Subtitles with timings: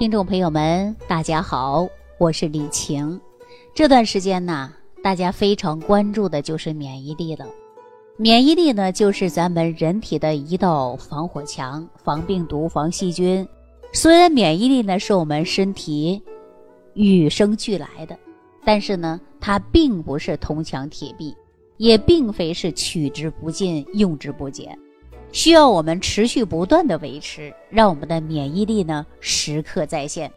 [0.00, 3.20] 听众朋友们，大家好，我是李晴。
[3.74, 7.46] 这段时间呢，大家非常关注的就是免疫力了。
[8.16, 13.46] 免疫力呢，就是咱们人体的一道防火墙，防病毒、防细菌。
[13.92, 16.22] 虽然免疫力呢是我们身体
[16.94, 18.18] 与生俱来的，
[18.64, 21.36] 但是呢，它并不是铜墙铁壁，
[21.76, 24.74] 也并非是取之不尽、用之不竭。
[25.32, 30.30] 需要我们持续不断的维持，让我们的免疫力呢时刻在线。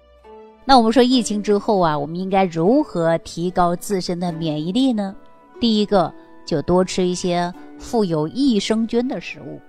[0.66, 5.16] 那我们说疫情之后啊，我们应该如何提高自身的免疫力呢？
[5.60, 6.14] 第一个
[6.46, 9.60] 就多吃一些富有益生菌的食物，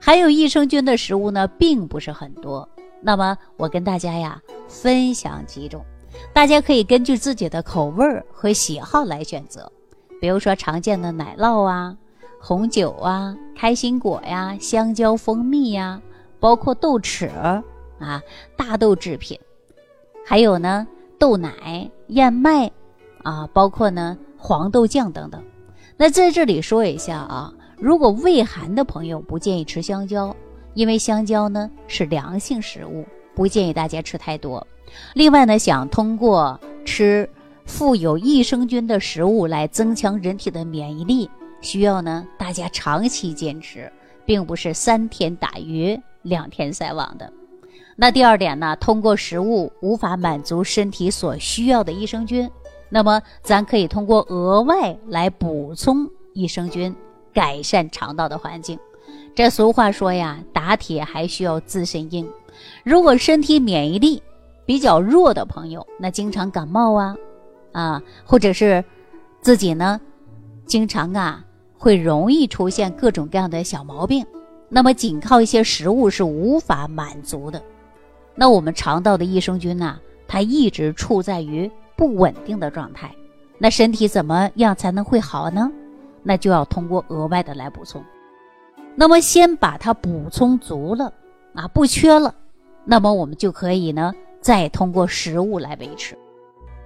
[0.00, 2.68] 含有益生菌的食物呢并不是很多。
[3.02, 5.84] 那么我跟大家呀分享几种，
[6.32, 9.70] 大家可以根据自己的口味儿和喜好来选择，
[10.20, 11.96] 比如说常见的奶酪啊。
[12.42, 16.00] 红酒啊，开心果呀，香蕉、蜂蜜呀，
[16.40, 17.28] 包括豆豉
[17.98, 18.22] 啊，
[18.56, 19.38] 大豆制品，
[20.24, 22.72] 还有呢豆奶、燕麦
[23.22, 25.44] 啊，包括呢黄豆酱等等。
[25.98, 30.34] 那在这里说一下啊，如果胃寒的朋友不建议吃香蕉，
[30.72, 34.66] 因为香蕉呢是凉性食物，不建议大家吃太多。
[35.12, 37.28] 另外呢，想通过吃
[37.66, 41.28] 富有益生菌的食物来增强人体的免疫力。
[41.60, 43.90] 需要呢，大家长期坚持，
[44.24, 47.32] 并不是三天打鱼两天晒网的。
[47.96, 52.50] 那第二点呢，通过食物无法满足身体所需要的益生菌，
[52.88, 56.96] 那么咱可以通过额外来补充益生菌，
[57.34, 58.78] 改善肠道的环境。
[59.34, 62.26] 这俗话说呀，打铁还需要自身硬。
[62.84, 64.22] 如果身体免疫力
[64.64, 67.16] 比较弱的朋友，那经常感冒啊，
[67.72, 68.82] 啊，或者是
[69.42, 70.00] 自己呢，
[70.64, 71.44] 经常啊。
[71.80, 74.26] 会容易出现各种各样的小毛病，
[74.68, 77.60] 那么仅靠一些食物是无法满足的。
[78.34, 79.98] 那我们肠道的益生菌呢，
[80.28, 83.10] 它一直处在于不稳定的状态。
[83.56, 85.72] 那身体怎么样才能会好呢？
[86.22, 88.04] 那就要通过额外的来补充。
[88.94, 91.10] 那么先把它补充足了
[91.54, 92.34] 啊，不缺了，
[92.84, 94.12] 那么我们就可以呢，
[94.42, 96.14] 再通过食物来维持。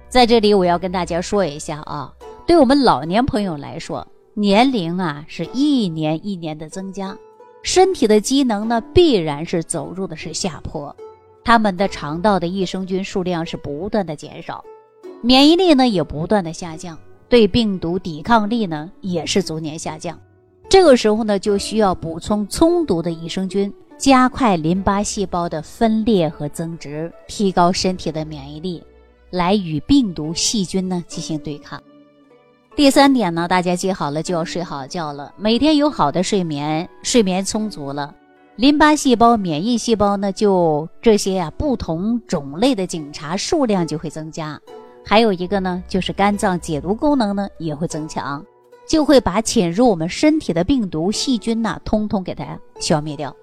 [0.07, 2.13] 在这里我要跟大家说一下啊，
[2.47, 4.07] 对我们老年朋友来说。
[4.37, 7.17] 年龄啊是一年一年的增加，
[7.63, 10.93] 身体的机能呢必然是走入的是下坡，
[11.41, 14.61] 他们的肠道的益生菌数量是不断的减少，
[15.21, 20.19] 免疫力呢也不断的下降，对病毒抵抗力呢也是逐年下降。
[20.67, 28.83] 这个时候呢就需要补充充足的益生菌，加快淋巴细胞的分裂和增殖，提高身体的免疫力，
[29.29, 31.81] 来与病毒细菌呢进行对抗。
[32.75, 35.33] 第三点呢，大家记好了就要睡好觉了。
[35.37, 38.13] 每天有好的睡眠，睡眠充足了，
[38.57, 44.59] 淋巴细胞、免疫细胞呢，就这些呀不同种类的警察数量就会增加。
[45.05, 48.45] 还有一个呢，就是肝脏解毒功能呢也会增强，
[48.85, 53.33] 就会把侵入我们身体的病毒、细菌呐，通通给它消灭掉。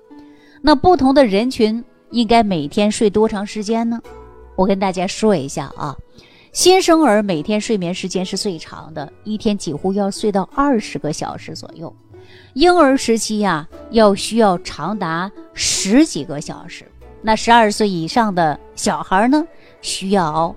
[0.60, 3.98] 那不同的人群应该每天睡多长时间呢？
[4.56, 5.96] 我跟大家说一下啊。
[6.52, 11.90] 新生儿每天睡眠时间是最长的，一天几乎要睡到二十个小时左右。
[12.52, 16.84] 婴儿时期呀，要需要长达十几个小时。
[17.22, 19.42] 那十二岁以上的小孩呢，
[19.80, 20.54] 需要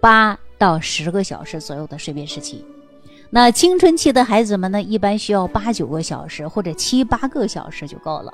[0.00, 2.64] 八到十个小时左右的睡眠时期。
[3.28, 8.32] 那青春期的孩子们呢，一般需要八九个小时或者七八个小时就够了。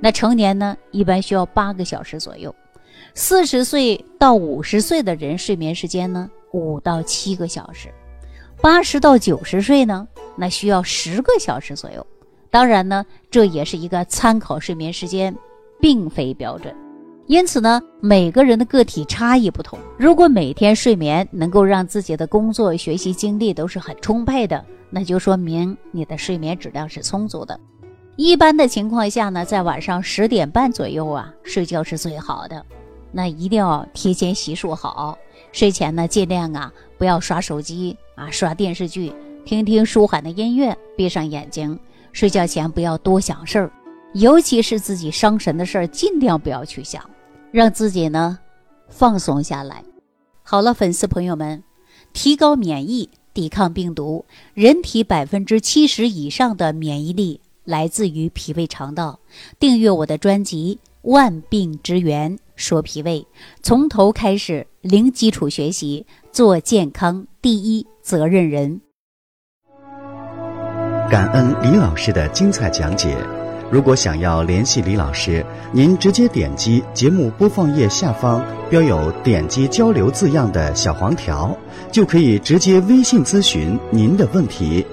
[0.00, 2.54] 那成年呢，一般需要八个小时左右。
[3.12, 6.30] 四十岁到五十岁的人睡眠时间呢？
[6.52, 7.88] 五到七个小时，
[8.60, 12.06] 八十到九十岁呢，那需要十个小时左右。
[12.50, 15.36] 当然呢，这也是一个参考睡眠时间，
[15.80, 16.74] 并非标准。
[17.26, 19.78] 因此呢，每个人的个体差异不同。
[19.98, 27.60] 如果每天睡眠能够让自己的工作、学习精力都是很充沛的，那就说明你的睡眠质量是充足的。
[28.16, 32.64] 一般的情况下呢，在晚上十点半左右啊，睡觉是最好的。
[33.12, 35.18] 那一定要提前洗漱好。
[35.52, 39.12] 睡前呢，尽量啊不要刷手机啊，刷电视剧，
[39.44, 41.78] 听听舒缓的音乐，闭上眼睛。
[42.12, 43.70] 睡觉前不要多想事儿，
[44.14, 47.02] 尤其是自己伤神的事儿，尽量不要去想，
[47.52, 48.38] 让自己呢
[48.88, 49.84] 放松下来。
[50.42, 51.62] 好了，粉丝朋友们，
[52.12, 54.24] 提高免疫，抵抗病毒。
[54.54, 59.20] 人体百分之七十以上的免疫力来自于脾胃肠道。
[59.60, 62.36] 订阅我的专辑《万病之源》。
[62.58, 63.26] 说脾胃，
[63.62, 68.82] 从头开始，零基础学习，做健康第一责任人。
[71.08, 73.16] 感恩李老师的精彩讲解。
[73.70, 81.56] 如果想要联系李老师，您直接点击节目播放页下方标有“点击交流”字样的小黄条，
[81.92, 84.84] 就可以直接微信咨询您的问题。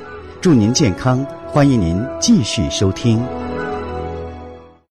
[0.42, 3.44] 祝您健康，欢迎您继续收听。